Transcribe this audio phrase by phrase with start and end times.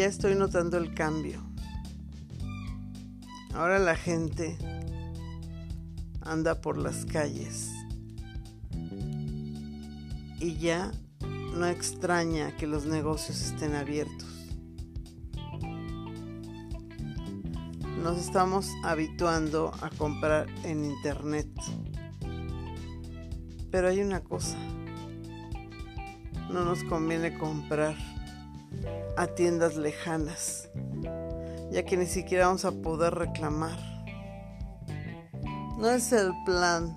[0.00, 1.42] ya estoy notando el cambio.
[3.52, 4.56] Ahora la gente
[6.22, 7.68] anda por las calles
[10.40, 10.90] y ya
[11.54, 14.48] no extraña que los negocios estén abiertos.
[18.02, 21.50] Nos estamos habituando a comprar en internet.
[23.70, 24.56] Pero hay una cosa,
[26.48, 27.96] no nos conviene comprar
[29.16, 30.68] a tiendas lejanas,
[31.70, 33.78] ya que ni siquiera vamos a poder reclamar.
[35.78, 36.96] No es el plan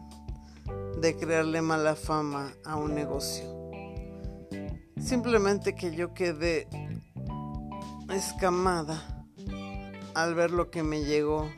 [1.00, 3.46] de crearle mala fama a un negocio.
[5.00, 6.68] Simplemente que yo quedé
[8.10, 9.26] escamada
[10.14, 11.50] al ver lo que me llegó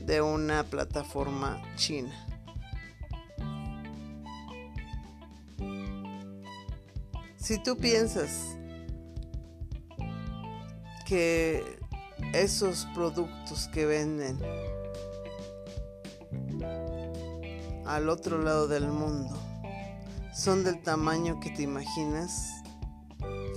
[0.00, 2.12] de una plataforma china.
[7.36, 8.56] Si tú piensas
[11.04, 11.62] que
[12.32, 14.38] esos productos que venden
[17.86, 19.36] al otro lado del mundo
[20.34, 22.50] son del tamaño que te imaginas,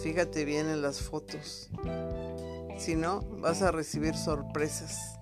[0.03, 1.69] fíjate bien en las fotos.
[2.77, 5.17] Si no, vas a recibir sorpresas.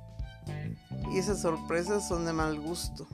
[1.14, 3.08] Y esas sorpresas son de mal gusto.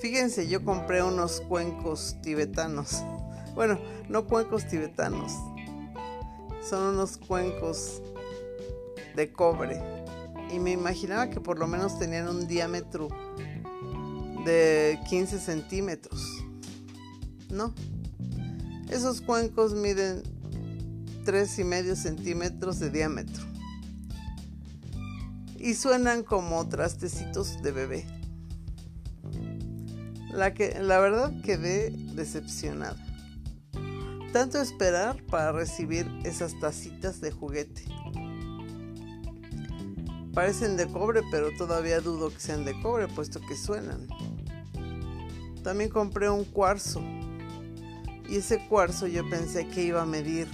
[0.00, 3.02] Fíjense, yo compré unos cuencos tibetanos.
[3.54, 5.30] Bueno, no cuencos tibetanos.
[6.68, 8.00] Son unos cuencos
[9.14, 9.82] de cobre.
[10.50, 13.08] Y me imaginaba que por lo menos tenían un diámetro
[14.44, 16.44] de 15 centímetros.
[17.50, 17.74] No.
[18.90, 20.22] Esos cuencos miden
[21.24, 23.44] 3 y medio centímetros de diámetro.
[25.58, 28.06] Y suenan como trastecitos de bebé.
[30.30, 32.96] La, que, la verdad quedé decepcionada.
[34.34, 37.84] Tanto esperar para recibir esas tacitas de juguete.
[40.34, 44.08] Parecen de cobre, pero todavía dudo que sean de cobre, puesto que suenan.
[45.62, 47.00] También compré un cuarzo.
[48.28, 50.48] Y ese cuarzo yo pensé que iba a medir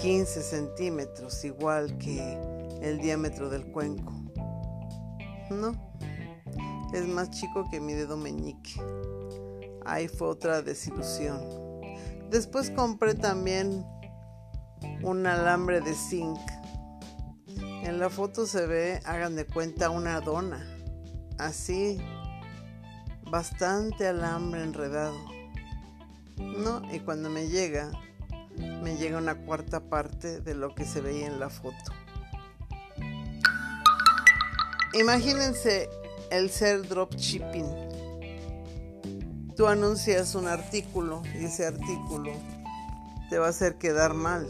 [0.00, 2.38] 15 centímetros, igual que
[2.80, 4.12] el diámetro del cuenco.
[5.50, 5.72] No,
[6.92, 8.80] es más chico que mi dedo meñique.
[9.84, 11.63] Ahí fue otra desilusión.
[12.30, 13.84] Después compré también
[15.02, 16.38] un alambre de zinc.
[17.84, 20.66] En la foto se ve, hagan de cuenta, una dona.
[21.38, 21.98] Así,
[23.30, 25.16] bastante alambre enredado.
[26.36, 27.90] No, y cuando me llega,
[28.82, 31.92] me llega una cuarta parte de lo que se veía en la foto.
[34.94, 35.88] Imagínense
[36.30, 37.83] el ser dropshipping.
[39.56, 42.32] Tú anuncias un artículo y ese artículo
[43.30, 44.48] te va a hacer quedar mal.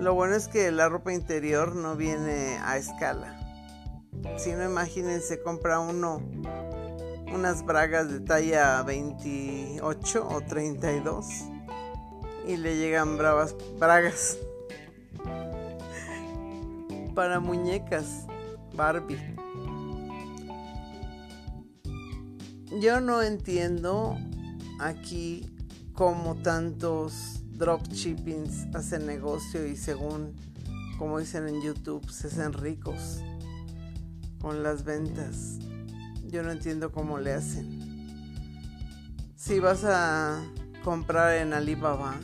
[0.00, 3.38] Lo bueno es que la ropa interior no viene a escala.
[4.36, 6.20] Si no, imagínense, compra uno
[7.32, 11.26] unas bragas de talla 28 o 32
[12.46, 14.38] y le llegan bravas bragas
[17.14, 18.26] para muñecas
[18.74, 19.47] Barbie.
[22.80, 24.16] Yo no entiendo
[24.78, 25.50] aquí
[25.94, 30.36] cómo tantos dropshippings hacen negocio y según
[30.96, 33.18] como dicen en YouTube se hacen ricos
[34.40, 35.58] con las ventas.
[36.28, 37.80] Yo no entiendo cómo le hacen.
[39.34, 40.40] Si vas a
[40.84, 42.14] comprar en Alibaba,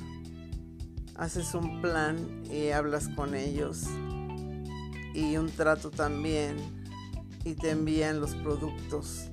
[1.17, 3.89] haces un plan y hablas con ellos
[5.15, 6.59] y un trato también
[7.43, 9.31] y te envían los productos.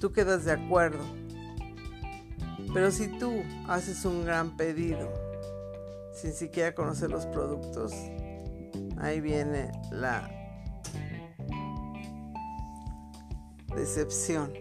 [0.00, 1.04] Tú quedas de acuerdo.
[2.72, 5.08] Pero si tú haces un gran pedido
[6.12, 7.92] sin siquiera conocer los productos,
[8.98, 10.28] ahí viene la
[13.74, 14.52] decepción.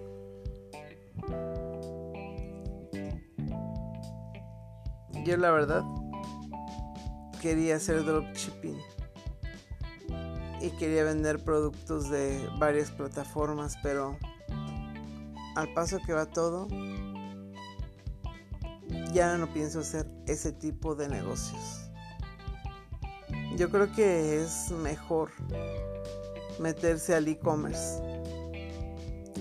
[5.26, 5.84] Yo la verdad
[7.42, 8.78] quería hacer dropshipping
[10.62, 14.18] y quería vender productos de varias plataformas, pero
[15.58, 16.68] al paso que va todo,
[19.12, 21.90] ya no pienso hacer ese tipo de negocios.
[23.56, 25.32] Yo creo que es mejor
[26.60, 28.04] meterse al e-commerce.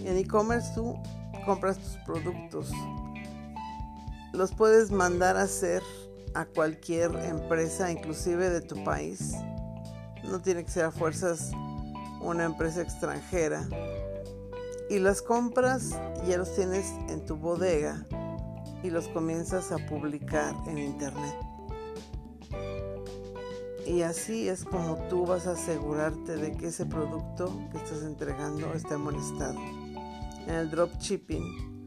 [0.06, 0.94] En e-commerce tú
[1.44, 2.72] compras tus productos.
[4.32, 5.82] Los puedes mandar a hacer
[6.34, 9.34] a cualquier empresa, inclusive de tu país.
[10.24, 11.50] No tiene que ser a fuerzas
[12.22, 13.68] una empresa extranjera.
[14.88, 15.98] Y las compras
[16.28, 18.06] ya los tienes en tu bodega
[18.82, 21.34] y los comienzas a publicar en internet.
[23.86, 28.74] Y así es como tú vas a asegurarte de que ese producto que estás entregando
[28.74, 29.60] está en estado.
[30.46, 31.84] En el dropshipping,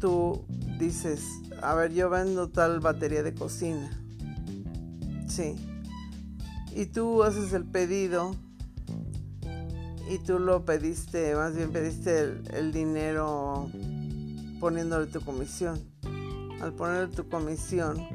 [0.00, 0.44] tú
[0.78, 1.22] dices,
[1.62, 3.90] a ver, yo vendo tal batería de cocina.
[5.28, 5.56] Sí.
[6.74, 8.34] Y tú haces el pedido
[10.08, 13.68] y tú lo pediste, más bien pediste el, dinero
[14.60, 15.80] poniéndole tu comisión.
[16.60, 18.06] Al ponerle tu comisión,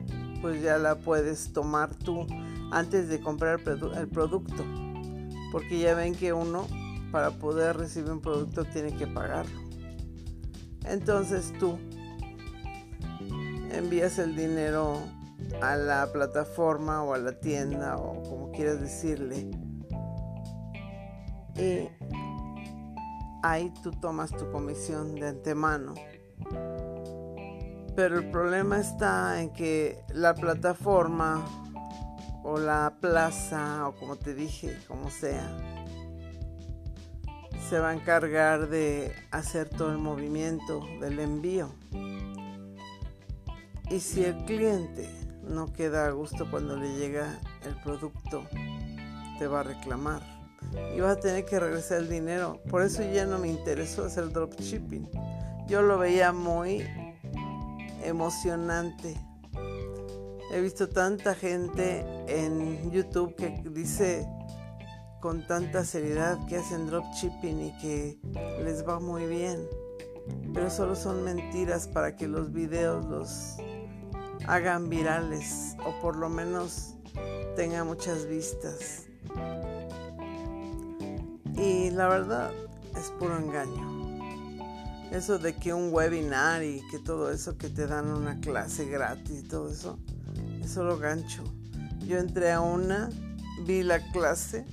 [0.41, 2.25] pues ya la puedes tomar tú
[2.71, 4.63] antes de comprar el producto.
[5.51, 6.65] Porque ya ven que uno
[7.11, 9.59] para poder recibir un producto tiene que pagarlo.
[10.85, 11.77] Entonces tú
[13.73, 14.97] envías el dinero
[15.61, 19.51] a la plataforma o a la tienda o como quieras decirle
[21.55, 21.89] y
[23.43, 25.93] ahí tú tomas tu comisión de antemano.
[27.95, 31.43] Pero el problema está en que la plataforma
[32.43, 35.45] o la plaza o como te dije, como sea,
[37.69, 41.69] se va a encargar de hacer todo el movimiento del envío.
[43.89, 45.09] Y si el cliente
[45.43, 48.45] no queda a gusto cuando le llega el producto,
[49.37, 50.40] te va a reclamar
[50.95, 52.61] y vas a tener que regresar el dinero.
[52.69, 55.09] Por eso ya no me interesó hacer dropshipping.
[55.67, 56.85] Yo lo veía muy
[58.03, 59.15] emocionante.
[60.53, 64.27] He visto tanta gente en YouTube que dice
[65.21, 68.19] con tanta seriedad que hacen dropshipping y que
[68.63, 69.65] les va muy bien.
[70.53, 73.55] Pero solo son mentiras para que los videos los
[74.47, 76.95] hagan virales o por lo menos
[77.55, 79.07] tengan muchas vistas.
[81.61, 82.49] Y la verdad
[82.97, 83.87] es puro engaño.
[85.11, 89.43] Eso de que un webinar y que todo eso que te dan una clase gratis
[89.43, 89.99] y todo eso,
[90.59, 91.43] es solo gancho.
[91.99, 93.11] Yo entré a una,
[93.67, 94.65] vi la clase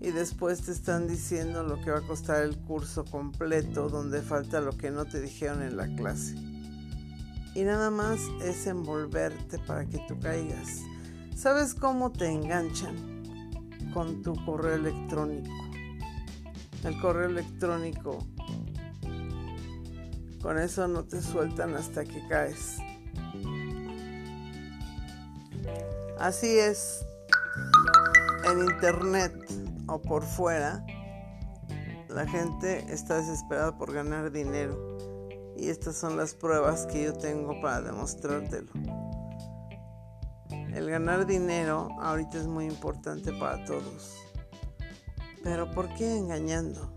[0.00, 4.60] y después te están diciendo lo que va a costar el curso completo donde falta
[4.60, 6.36] lo que no te dijeron en la clase.
[7.56, 10.82] Y nada más es envolverte para que tú caigas.
[11.34, 12.94] ¿Sabes cómo te enganchan?
[13.92, 15.65] Con tu correo electrónico
[16.86, 18.18] el correo electrónico.
[20.40, 22.78] Con eso no te sueltan hasta que caes.
[26.18, 27.04] Así es,
[28.44, 29.34] en internet
[29.86, 30.84] o por fuera,
[32.08, 34.96] la gente está desesperada por ganar dinero.
[35.56, 38.70] Y estas son las pruebas que yo tengo para demostrártelo.
[40.50, 44.25] El ganar dinero ahorita es muy importante para todos.
[45.46, 46.90] Pero ¿por qué engañando?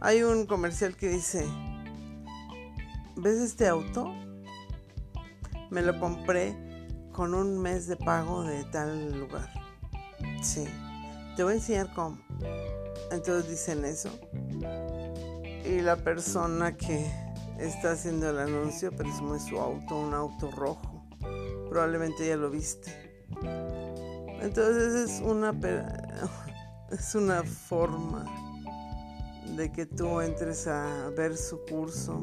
[0.00, 1.46] Hay un comercial que dice,
[3.16, 4.12] ¿ves este auto?
[5.70, 6.54] Me lo compré
[7.10, 9.48] con un mes de pago de tal lugar.
[10.42, 10.66] Sí,
[11.36, 12.18] te voy a enseñar cómo.
[13.10, 14.10] Entonces dicen eso.
[15.64, 17.10] Y la persona que
[17.58, 21.08] está haciendo el anuncio presume su auto, un auto rojo.
[21.70, 22.92] Probablemente ya lo viste.
[24.42, 25.54] Entonces es una
[26.90, 28.24] es una forma
[29.56, 32.20] de que tú entres a ver su curso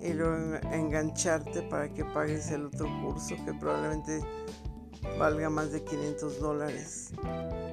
[0.00, 4.20] y luego engancharte para que pagues el otro curso que probablemente
[5.18, 7.12] valga más de 500 dólares.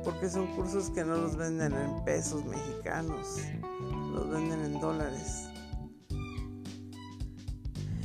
[0.03, 3.39] Porque son cursos que no los venden en pesos mexicanos,
[4.13, 5.43] los venden en dólares.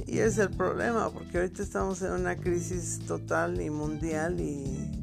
[0.06, 5.01] Y es el problema, porque ahorita estamos en una crisis total y mundial y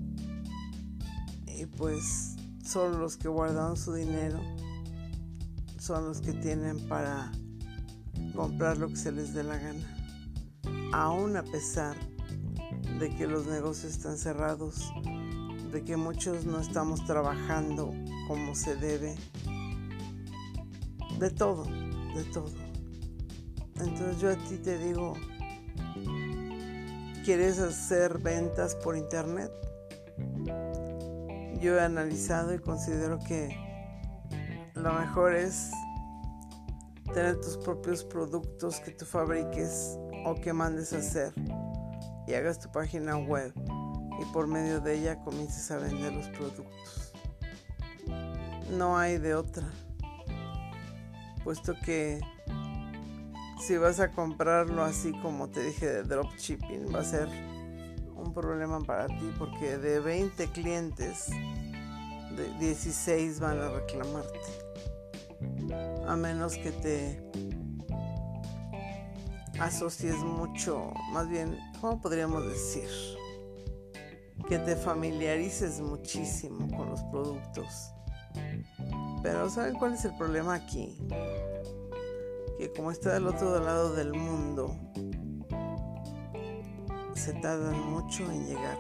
[1.60, 4.40] y pues solo los que guardan su dinero
[5.78, 7.32] son los que tienen para
[8.34, 9.98] comprar lo que se les dé la gana.
[10.94, 11.98] Aún a pesar
[13.00, 14.94] de que los negocios están cerrados,
[15.72, 17.92] de que muchos no estamos trabajando
[18.28, 19.16] como se debe,
[21.20, 22.54] de todo, de todo.
[23.76, 25.14] Entonces yo a ti te digo,
[27.26, 29.52] ¿quieres hacer ventas por internet?
[31.60, 33.56] Yo he analizado y considero que
[34.76, 35.72] lo mejor es
[37.14, 41.34] tener tus propios productos que tú fabriques o que mandes a hacer
[42.28, 43.54] y hagas tu página web
[44.22, 47.14] y por medio de ella comiences a vender los productos.
[48.78, 49.68] No hay de otra,
[51.44, 52.22] puesto que
[53.60, 57.28] si vas a comprarlo así como te dije de dropshipping va a ser
[58.20, 61.30] un problema para ti porque de 20 clientes,
[62.36, 64.40] de 16 van a reclamarte.
[66.08, 67.24] A menos que te
[69.60, 72.90] asocies mucho, más bien, ¿cómo podríamos decir?
[74.48, 77.92] Que te familiarices muchísimo con los productos.
[79.22, 80.98] Pero ¿saben cuál es el problema aquí?
[82.58, 84.76] Que como está del otro lado del mundo,
[87.20, 88.78] se tardan mucho en llegar.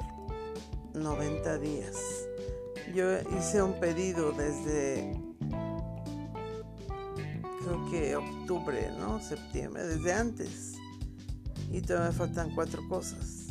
[0.94, 1.98] 90 días.
[2.96, 5.12] Yo hice un pedido desde
[7.62, 9.20] creo que octubre, ¿no?
[9.22, 10.76] Septiembre, desde antes.
[11.70, 13.48] Y todavía me faltan cuatro cosas.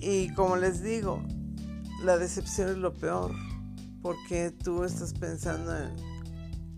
[0.00, 1.22] Y como les digo,
[2.02, 3.32] la decepción es lo peor,
[4.02, 5.90] porque tú estás pensando en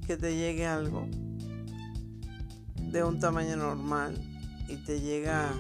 [0.07, 1.09] que te llegue algo
[2.91, 4.15] de un tamaño normal
[4.69, 5.51] y te llega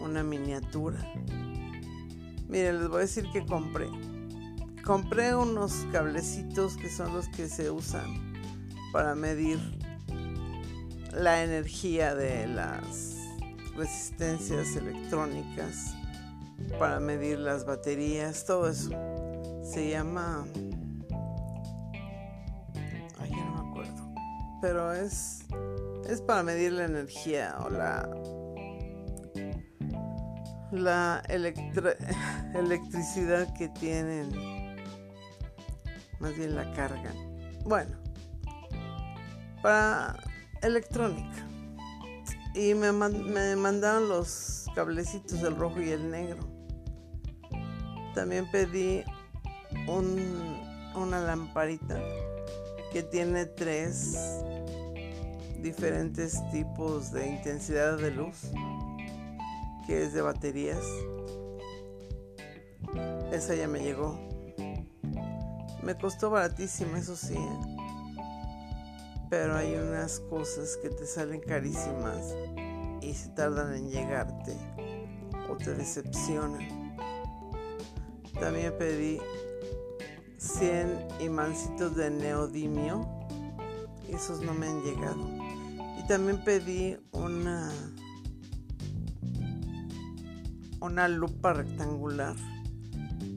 [0.00, 0.98] una miniatura.
[2.48, 3.88] Miren, les voy a decir que compré.
[4.84, 8.34] Compré unos cablecitos que son los que se usan
[8.92, 9.58] para medir
[11.12, 13.16] la energía de las
[13.76, 15.94] resistencias electrónicas,
[16.78, 18.90] para medir las baterías, todo eso.
[19.64, 20.44] Se llama...
[23.18, 24.14] Ay, no me acuerdo.
[24.60, 25.46] Pero es,
[26.08, 28.08] es para medir la energía o la...
[30.74, 31.22] La
[32.54, 34.30] electricidad que tienen.
[36.18, 37.12] Más bien la carga.
[37.64, 37.96] Bueno,
[39.62, 40.16] para
[40.62, 41.46] electrónica.
[42.54, 46.42] Y me, mandaron los cablecitos del rojo y el negro.
[48.14, 49.04] También pedí
[49.86, 52.00] una lamparita
[52.92, 54.16] que tiene tres
[55.60, 58.52] diferentes tipos de intensidad de luz,
[59.86, 60.84] que es de baterías.
[63.32, 64.18] Esa ya me llegó.
[65.82, 67.34] Me costó baratísima, eso sí.
[67.34, 67.74] ¿eh?
[69.36, 72.36] pero hay unas cosas que te salen carísimas
[73.00, 74.56] y se tardan en llegarte
[75.50, 76.96] o te decepcionan.
[78.38, 79.18] También pedí
[80.38, 83.08] 100 imancitos de neodimio,
[84.08, 85.28] esos no me han llegado.
[85.98, 87.72] Y también pedí una
[90.84, 92.36] una lupa rectangular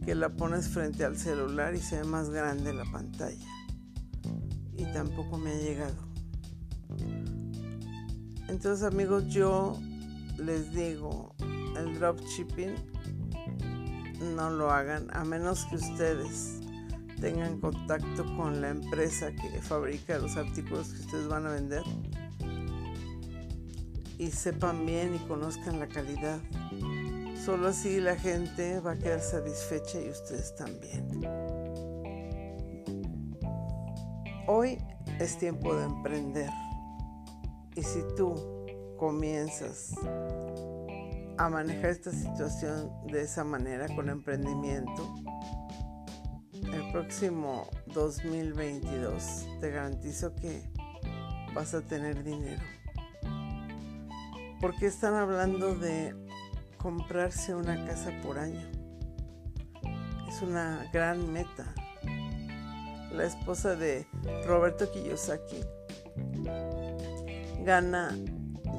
[0.03, 3.47] que la pones frente al celular y se ve más grande la pantalla
[4.75, 5.95] y tampoco me ha llegado.
[8.49, 9.79] Entonces amigos, yo
[10.37, 11.35] les digo,
[11.77, 12.75] el dropshipping
[14.35, 16.59] no lo hagan a menos que ustedes
[17.21, 21.83] tengan contacto con la empresa que fabrica los artículos que ustedes van a vender
[24.17, 26.39] y sepan bien y conozcan la calidad.
[27.47, 31.07] Solo así la gente va a quedar satisfecha y ustedes también.
[34.47, 34.77] Hoy
[35.17, 36.49] es tiempo de emprender.
[37.73, 38.35] Y si tú
[38.97, 39.95] comienzas
[41.37, 45.15] a manejar esta situación de esa manera con emprendimiento,
[46.51, 50.69] el próximo 2022 te garantizo que
[51.55, 52.61] vas a tener dinero.
[54.59, 56.26] Porque están hablando de
[56.87, 58.65] comprarse una casa por año.
[60.29, 61.75] Es una gran meta
[63.11, 64.07] la esposa de
[64.45, 65.65] Roberto Kiyosaki,
[67.65, 68.17] gana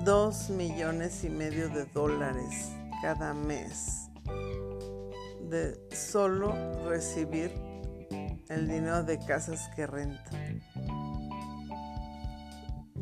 [0.06, 2.72] 2 millones y medio de dólares
[3.02, 4.08] cada mes
[5.50, 6.54] de solo
[6.88, 7.52] recibir
[8.48, 10.30] el dinero de casas que renta.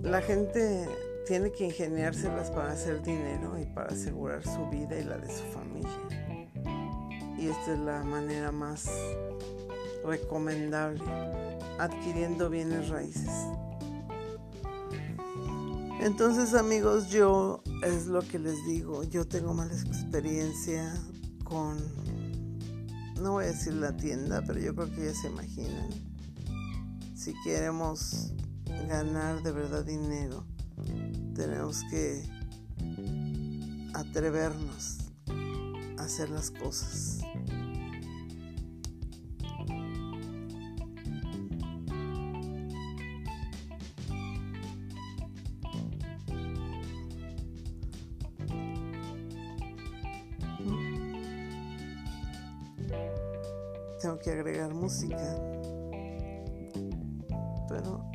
[0.03, 0.89] La gente
[1.27, 5.43] tiene que ingeniárselas para hacer dinero y para asegurar su vida y la de su
[5.47, 5.91] familia.
[7.37, 8.89] Y esta es la manera más
[10.05, 11.03] recomendable
[11.79, 13.31] adquiriendo bienes raíces.
[16.01, 20.95] Entonces amigos, yo es lo que les digo, yo tengo mala experiencia
[21.43, 21.79] con,
[23.21, 25.89] no voy a decir la tienda, pero yo creo que ya se imaginan.
[27.17, 28.33] Si queremos
[28.89, 30.45] ganar de verdad dinero,
[31.37, 32.23] tenemos que
[33.95, 34.99] atrevernos
[35.99, 37.21] a hacer las cosas.
[54.01, 55.19] tengo que agregar música.
[57.69, 58.06] Pero